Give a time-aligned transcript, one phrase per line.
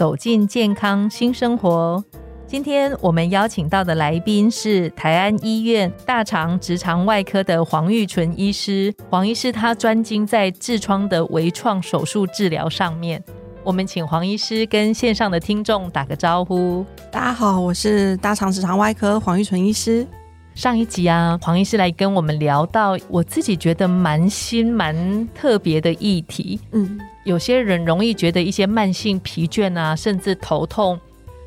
[0.00, 2.02] 走进健康新生活。
[2.46, 8.90] 今天我们邀请到的来宾是台安医院大肠直肠外科的黄玉纯医师。
[9.10, 13.22] 黄医师他专精在痔疮的微创手术治疗上面。
[13.62, 16.82] 我们请黄医师跟线上的听众打个招呼。
[17.12, 20.06] 大家好，我是大肠直肠外科黄玉纯医师。
[20.54, 26.60] 上一集啊，黄医师来跟我们聊到我自己觉得蛮新蛮特别的议题。
[26.72, 30.98] 嗯，有些人容易觉得一些慢性疲倦啊，甚至头痛。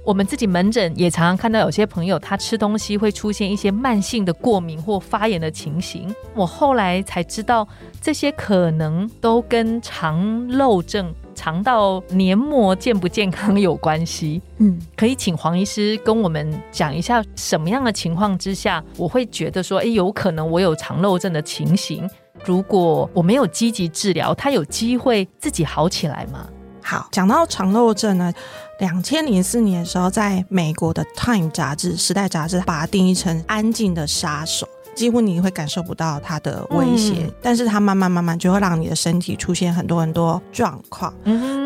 [0.05, 6.13] 我们自己门诊也常常看到有些朋友，他吃东西会出现一些慢性的过敏或发炎的情形。
[6.33, 7.65] 我后来才知道，
[8.01, 14.41] 这些可能都跟肠漏症、肠道黏膜健不健康有关系。
[14.59, 22.09] 嗯，可以请黄医师跟我们讲一下，什么样的情况之下，我会觉得说，哎，有可能我有肠漏症的情形。
[22.45, 26.47] 如果我没有积极治疗，它有机会自己好起来吗？
[26.81, 28.31] 好，讲到肠漏症呢。
[28.79, 34.65] 两千零四年的时候，在美国的《Time》杂志《时代》杂志，把它定义成安静的杀手。
[34.95, 41.13] 几乎你会感受不到它的威胁，但是它慢慢慢慢就会让你的身体出现很多很多状况。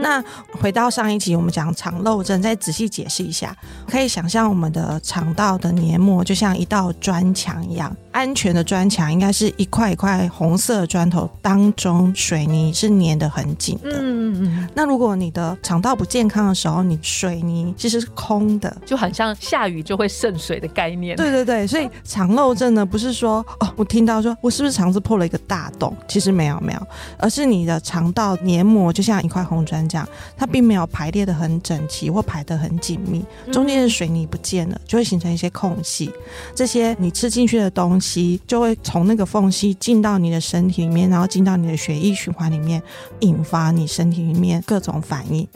[0.01, 0.23] 那
[0.59, 3.55] 回到上一集，我们讲肠漏症，再仔细解释一下，
[3.89, 13.91] 可以想象我们的肠道的黏膜就像一道砖墙一样，安全的砖墙应该是一块一块红色砖头当中，水泥是粘得很紧的。
[13.91, 14.69] 嗯嗯嗯。
[14.73, 21.15] 那如果你的肠道不健康的时候，你水泥其实是空的，就很像下雨就会渗水的概念。
[21.15, 25.95] 对对对，所以肠漏症呢，不是说哦，我听到说我是不是肠子破了一个大洞？
[26.07, 26.87] 其实没有没有，
[27.19, 36.11] 而是你的肠道黏膜就像一块红砖这样，它并没有排列的很整齐或排的很紧密，中间的水泥不见了，就会形成一些空隙。
[36.55, 38.06] 这些你吃进去的东西
[38.47, 42.81] 就会从那个缝隙进到你的身体里面，然后进到你的血液循环里面，
[43.19, 45.47] 引发你身体里面各种反应。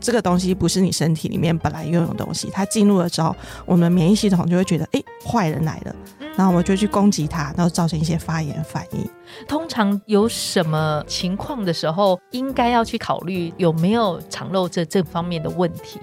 [0.00, 5.94] 这个东西不是你身体里面本来拥有的东西，它进入了之后，我们免疫系统就会觉得，哎，坏人来了，
[6.36, 9.08] 然后我们就去攻击它，然后造成一些发炎反应。
[9.46, 16.00] 通常有什么情况的时候，应该要去考虑有没有肠漏这这方面的问题？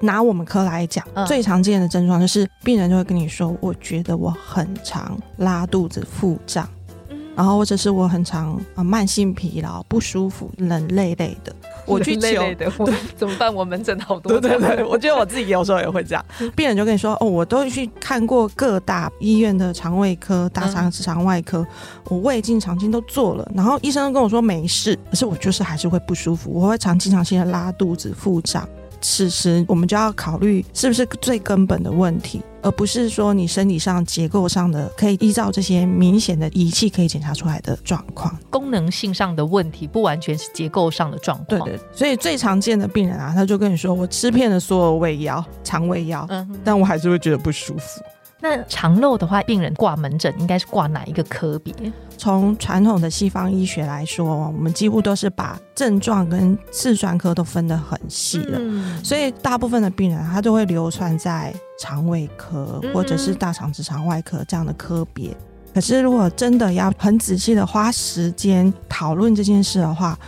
[0.00, 6.68] 拿我们科来讲，最常见的症状就是病人就会跟你说，我觉得我很常拉肚子、腹胀，
[7.34, 11.54] 然后或者是我很常啊慢性疲劳、不舒服、冷累累的。
[11.86, 12.70] 我去求的，
[13.14, 13.54] 怎么办？
[13.54, 14.40] 我门诊好多。
[14.40, 16.24] 对对对，我觉得我自己有时候也会这样。
[16.56, 21.66] 病人就跟你说：“哦，我都去看过各大医院的肠胃科、大肠直肠外科，
[22.08, 28.66] 我胃镜、肠镜都做了，然后医生都跟我说没事，可是我就是还是会不舒服，我会常经常性的拉肚子、腹胀。”
[29.04, 38.34] 此时，我们就要考虑是不是最根本的问题，而不是说你身体上结构上的可以依照这些明显的仪器可以检查出来的状况。
[38.48, 41.60] 功能性上的问题不完全是结构上的状况。
[41.60, 48.02] 对对，所以最常见的病人啊，他就跟你说：“我吃遍了所有胃药、肠胃药，嗯，但我还是会觉得不舒服。”
[48.44, 51.74] 那肠漏的话，病人挂门诊应该是挂哪一个科别？
[52.18, 58.60] 从传统的西方医学来说，我们几乎都是把症状跟次专科都分得很细了，
[59.02, 65.34] 所以大部分的病人他都会流窜在肠胃科或者是大肠直肠外科这样的科别。
[65.72, 70.18] 可是如果真的要很仔细的花时间讨论这件事的话，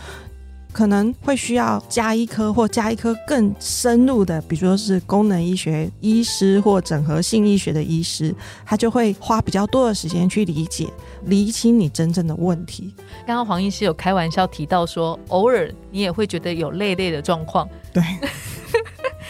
[0.71, 8.33] 可能会需要加一科或加一科更深入的，比如说是功能医学医师或整合性医学的医师，
[8.65, 10.87] 他就会花比较多的时间去理解、
[11.25, 12.93] 厘清你真正的问题。
[13.25, 17.67] 刚刚黄医师有开玩笑提到说，偶尔你也会觉得有累累的状况。
[17.91, 18.03] 对。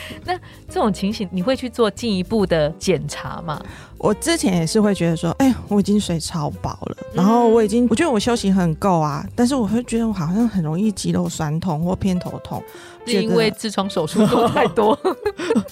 [0.25, 0.34] 那
[0.68, 3.62] 这种情形，你会去做进一步的检查吗？
[3.98, 12.63] 我之前也是会觉得说，哎，我已经水超饱了，然后我已经，我觉得我休息很够啊，但是我会觉得我好像很容易肌肉酸痛或偏头痛，
[13.07, 14.95] 是因为痔疮手术做太多，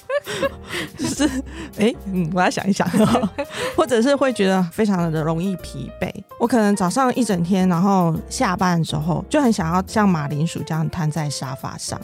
[0.97, 1.29] 就是，
[1.77, 2.89] 哎，嗯，我要想一想，
[3.77, 6.11] 或者是会觉得非常的容易疲惫。
[6.39, 12.01] 我可能早上一整天，然后下班的时候就很想要像马铃薯这样瘫在沙发上。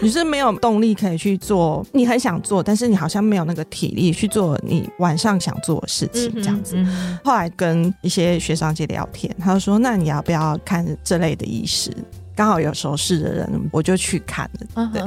[0.00, 6.76] 你是没有动力可以去做，你很想做，但是你好像没有那个体力去做你晚上想做的事情，这样子。
[7.24, 11.90] 后来跟一些学长姐聊天，他就说：“那你要不要看这类的医师？
[12.34, 15.02] 刚好有熟识的人，我就去看了。”对。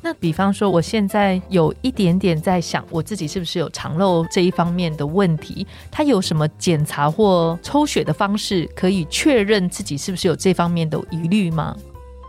[0.00, 5.66] 那比方说，我现在有一点点在想，我自己是不是有肠漏这一方面的问题？
[5.90, 11.76] 它有什么检查或抽血的方式可以确认自己是不是有这方面的疑虑吗？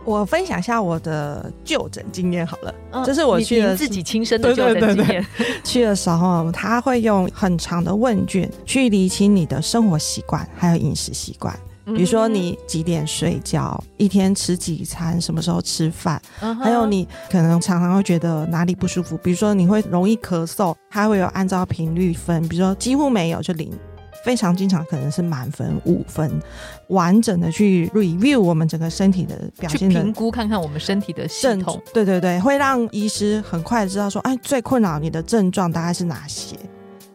[0.08, 2.74] 我分享一下我的就诊经验好了，
[3.04, 5.26] 这是我去了自己亲身的就诊经验。
[5.62, 11.54] 去的时候，他会用很长的问卷去理清你的生活习惯，还有饮食习惯。
[11.84, 16.20] 比如说你几点睡觉，一天吃几餐，什么时候吃饭，
[16.62, 23.70] 还有你可能常常会觉得哪里不舒服，比如说你会容易咳嗽，他会有按照频率分，比如说几乎没有就零。
[24.24, 26.30] 非常经常可能是满分五分，
[26.88, 36.56] 完整的去 review 我们整个身体的表现，评估看看我们身体的系统，对对对，会让医师很快知道说，哎，最困扰你的症状大概是哪些。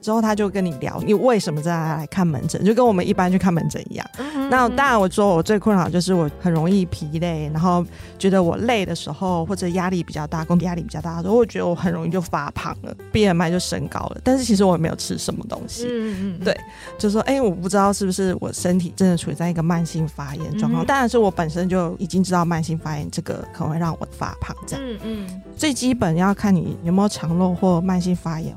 [0.04, 4.06] 之后他就跟你聊，你为什么在来看门诊，就跟我们一般去看门诊一样。
[4.50, 7.84] 那当然，我说我最困扰就是我很容易疲累，然后
[8.20, 14.18] 觉得我累的时候或者压力比较大，工作压力比较大的时候，我觉得我很容易就发胖了，BMI 就升高了。
[14.26, 15.88] 但是其实我也没有吃什么东西。
[15.90, 16.56] 嗯嗯对，
[16.98, 20.86] 就说哎，我不知道是不是我身体真的处在一个慢性发炎状况。
[20.86, 24.86] 当然是我本身就已经知道慢性发炎这个可能会让我发胖这样。
[24.86, 25.42] 嗯嗯。
[25.56, 28.54] 最基本要看你有没有肠漏或慢性发炎。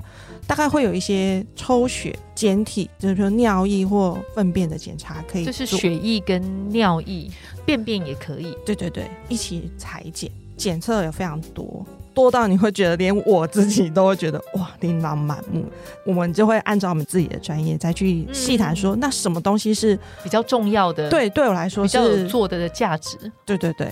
[0.46, 7.30] 大概会有一些抽血检体，就是说尿液或粪便的检查，可以就是血液跟尿液，
[7.64, 8.56] 便便也可以。
[8.64, 11.84] 对对对，一起裁剪，检测有非常多。
[12.14, 15.66] 多到你会觉得连我自己都会觉得哇琳琅满目，
[16.06, 21.10] 我们就会按照我们自己的专业再去细谈说，那什么东西是比较重要的？
[21.10, 23.18] 对，对我来说比较有做的的价值。
[23.44, 23.90] 对对对，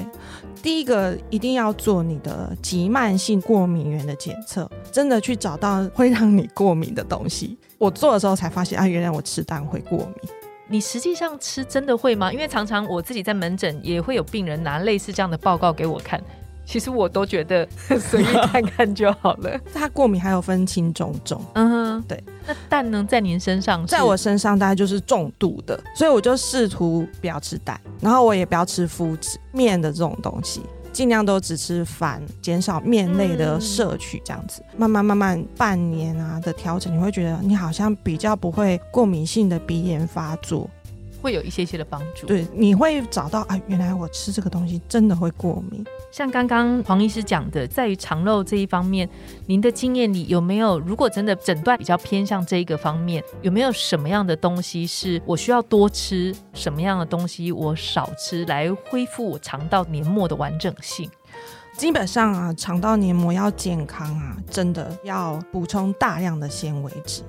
[0.62, 7.58] 第一个一定要做你的急慢性过敏原的检测，真的去找到会让你过敏的东西。
[7.79, 10.31] 我做的时候才发现啊，原来我吃蛋会过敏。
[10.69, 12.32] 你实际上吃真的会吗？
[12.32, 16.23] 因为常常我自己在门诊也会有病人拿类似这样的报告给我看。
[16.64, 17.69] 其实我都觉得
[17.99, 19.61] 随意看看就好了。
[19.75, 22.23] 它过敏还有分轻重重，嗯哼，对。
[22.47, 30.62] 那蛋呢，在您身上，在我身上大概就是重度的，所以我就试图不要吃蛋，然后我也不要吃麸质面的这种东西，
[30.94, 40.70] 尽量都只吃饭，减少面类的摄取，这样子慢慢慢慢半年啊的调整，你会觉得你好像比较不会过敏性的鼻炎发作。
[41.25, 45.82] 会有一些些的帮助，对，你会找到啊，原来我吃这个东西真的会过敏。
[46.12, 49.09] 像刚刚黄医师讲的，在于肠漏这一方面，
[49.47, 61.11] 您的经验里有没有，如果真的诊断比较偏向这一个方面，有没有什么样的东西是我需要多吃，什么样的东西我少吃，来恢复我肠道黏膜的完整性？
[61.79, 67.23] 基本上啊，肠道黏膜要健康啊，真的要补充大量的纤维质。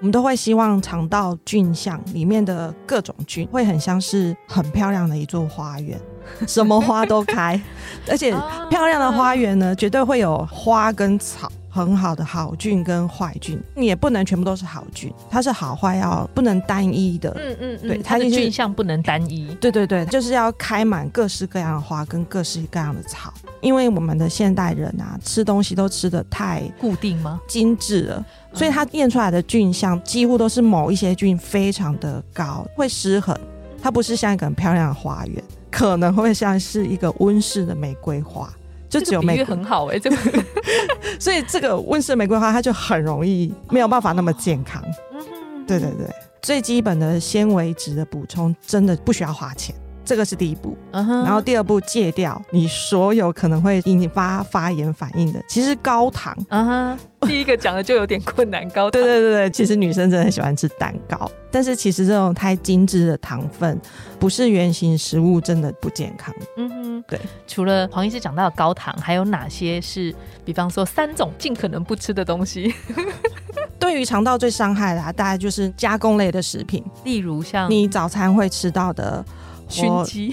[0.00, 5.98] 我们都会希望肠道菌相里面的各种菌会很像是很漂亮的一座花园，
[6.46, 7.60] 什么花都开，
[8.08, 8.30] 而且
[8.68, 11.50] 漂亮的花园呢，绝对会有花跟草。
[11.76, 17.30] 很好的好菌跟坏菌，你也不能全部都是好菌，它是好坏要不能单一的。
[17.38, 19.54] 嗯嗯，对，它的菌相不能单一。
[19.60, 23.32] 对对对，就是要开满各式各样的花跟各式各样的草。
[23.60, 27.40] 因为我们的现代人啊，吃东西都吃的太固定吗？
[27.46, 28.24] 精致了，
[28.54, 33.36] 所以它验出来的菌相几乎都是某一些菌非常的高，会失衡。
[33.82, 38.52] 它不是像一个很漂亮的花园，可能会像是一个温室的玫瑰花。
[39.00, 40.16] 就只有玫瑰很好哎，这个，
[41.20, 44.82] 所以这个温室玫瑰花它就很容易没有办法那么健康。
[45.66, 46.06] 对对对，
[46.42, 49.74] 最基本的纤维质的补充真的不需要花钱。
[50.04, 55.42] 这个是第一步，然后第二步戒掉你所有可能会引发发炎反应的。
[55.48, 58.66] 其实高糖，嗯哼， 第一个讲的就有点困难。
[58.70, 63.80] 高，对对对对，其实女生真的很喜欢吃蛋糕，但是其实这种太精致的糖分
[64.18, 66.34] 不是原型食物，真的不健康。
[66.56, 67.18] 嗯哼，对。
[67.46, 70.14] 除了黄医师讲到的高糖，还有哪些是，
[70.44, 72.74] 比方说三种尽可能不吃的东西？
[73.78, 79.24] 对于肠道最伤害的，大概就是加工类的食品，例如像你早餐会吃到的。
[79.68, 80.32] 熏鸡、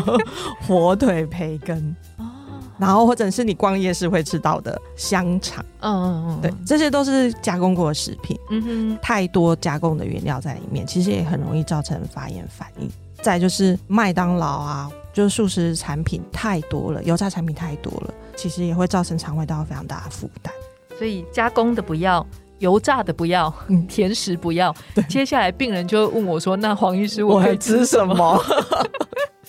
[0.66, 2.24] 火腿、培根哦，
[2.82, 12.90] 然后或者是你逛夜市会吃到的香肠，嗯嗯嗯，对，这些都是加工过的食品，嗯哼，太多加工的原料在里面，其实也很容易造成发炎反应。
[13.22, 20.52] 再就是麦当劳啊，就是素食产品太多了，油炸产品太多了，其实也会造成肠胃道非常大的负担。
[20.98, 22.26] 所以加工的不要。
[22.58, 23.52] 油炸的不要，
[23.88, 24.72] 甜食不要。
[25.08, 28.40] 接下来病人就问我说：“那黄医师，我还吃什么？”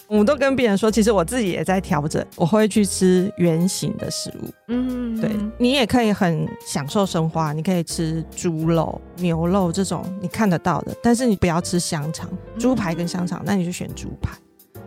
[0.07, 4.49] 我们都跟病人说，其实我自己也在调整，我会去吃圆形的食物。
[4.67, 12.29] 嗯，对你也可以很享受生活，你可以吃猪肉、牛肉这种你看得到的，但是你不要吃香肠、
[12.59, 14.31] 猪排跟香肠，那你就选猪排，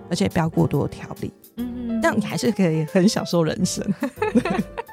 [0.09, 1.33] 而且不要过多调理。
[1.57, 1.89] 嗯。
[1.89, 3.85] 嗯，这样你还是可以很享受人生。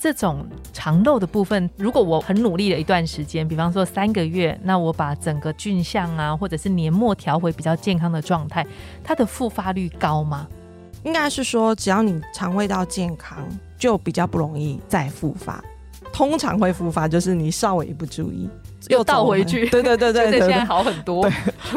[0.00, 8.66] 这种长肉的部分，如果我很努力了一段时间，比方说三个月，那我把整个菌相啊，或者是年末调回比较健康的状态，
[9.04, 10.48] 它的复发率高吗？
[11.04, 13.46] 应该是说，只要你肠胃道健康，
[13.78, 15.62] 就比较不容易再复发。
[16.10, 18.48] 通常会复发，就是你稍微一不注意
[18.88, 19.68] 又倒回去。
[19.68, 21.30] 对对对对 对，现在好很多。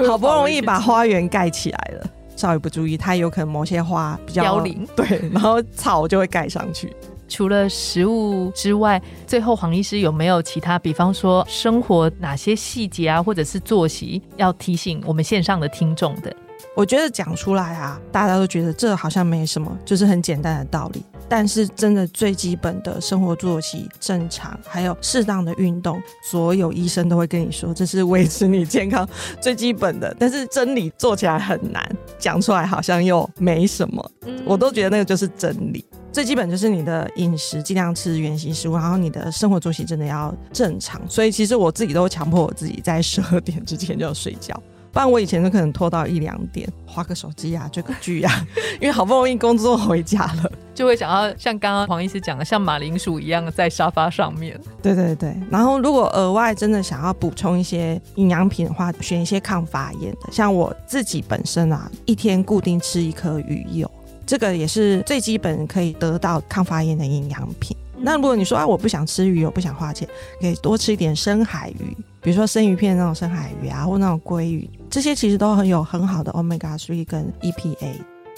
[0.07, 4.87] 好不容易把花园盖起来了，稍微不注意，它有可能某些花比较凋零。
[4.95, 6.95] 对，然后草就会盖上去。
[7.27, 16.35] 除了食物之外，最后黄医师有没有其他，比方说生活哪些细节啊，或者是作息，要提醒我们线上的听众的？
[16.75, 21.03] 我觉得讲出来啊，大家都觉得这好像没什么，就是很简单的道理。
[21.29, 29.07] 但是真的最基本的生活作息正常，还有适当的运动，所有医生都会跟你说，这是维持你健康
[29.41, 30.15] 最基本的。
[30.19, 31.83] 但是真理做起来很难，
[32.19, 34.11] 讲出来好像又没什么。
[34.45, 35.83] 我都觉得那个就是真理。
[36.13, 41.01] 最基本就是你的饮食尽量吃原形食物，然后你的生活作息真的要正常。
[41.09, 44.53] 所以其实我自己都强迫我自己在十二点之前就要睡觉，
[44.91, 48.47] 不然我以前都可能拖到一两点，划个手机啊，追个剧啊，
[48.79, 54.55] 因为好不容易工作回家了，就会想要像刚刚黄医师讲的，像马铃薯一样在沙发上面。
[54.83, 63.89] 对对对，然后如果额外真的想要补充一些营养品的话，选一些抗发炎的，像我自己本身啊，一天固定吃一颗鱼油。
[64.25, 67.75] 这个也是最基本可以得到抗发炎的营养品。
[67.97, 70.07] 那如果你说啊，我不想吃鱼，我不想花钱，
[70.41, 77.93] 可以多吃一点深海鱼，比如说生鱼片那种深海鱼啊，或那种鲑鱼，这些其实都很有很好的 omega three 跟 EPA。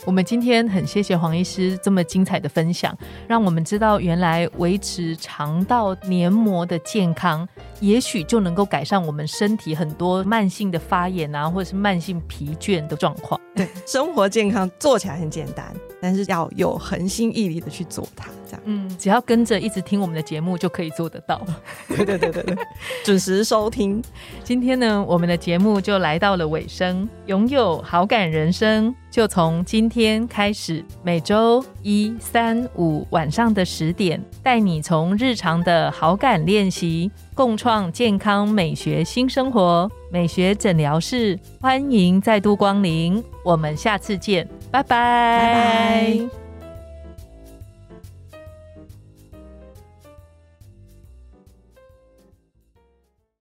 [0.06, 2.96] 我们今天很谢谢黄医师这么精彩的分享，
[3.28, 7.48] 让我们知道原来维持肠道黏膜的健康，
[7.80, 13.40] 也许就能够改善我们身体很多慢性的发炎啊，或者是慢性疲倦的状况。
[13.56, 15.74] 对，生活健康做起来很简单。
[16.02, 21.42] 但是要有恒心毅力的去做它，这样，嗯，只要跟着一直听我们的节目就可以做得到。
[21.90, 22.58] 对对对对对，
[23.04, 24.04] 准时收听。
[24.44, 27.08] 今天呢，我们的节目就来到了尾声。
[27.26, 39.90] 拥有好感人生，就从今天开始，每周一、三、五晚上的十点，带你从日常的好感练习，共创健康美学新生活。
[40.12, 44.48] 美学诊疗室，欢迎再度光临，我们下次见。
[44.72, 46.45] 拜拜。